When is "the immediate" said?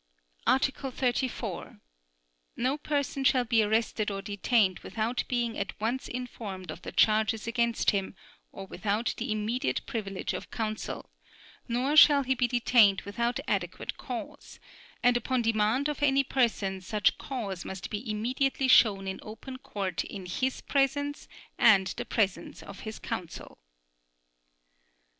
9.17-9.85